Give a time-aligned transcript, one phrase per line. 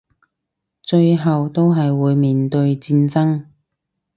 [0.81, 3.45] 最後都係會面對戰爭